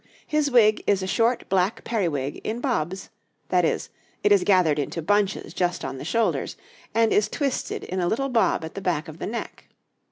His 0.25 0.49
wig 0.49 0.83
is 0.87 1.03
a 1.03 1.05
short 1.05 1.47
black 1.47 1.83
periwig 1.83 2.41
in 2.43 2.59
bobs 2.59 3.11
that 3.49 3.63
is, 3.63 3.91
it 4.23 4.31
is 4.31 4.43
gathered 4.43 4.79
into 4.79 4.99
bunches 4.99 5.53
just 5.53 5.85
on 5.85 5.99
the 5.99 6.03
shoulders, 6.03 6.57
and 6.95 7.13
is 7.13 7.29
twisted 7.29 7.83
in 7.83 7.99
a 7.99 8.07
little 8.07 8.29
bob 8.29 8.65
at 8.65 8.73
the 8.73 8.81
back 8.81 9.07
of 9.07 9.19
the 9.19 9.27
neck. 9.27 9.65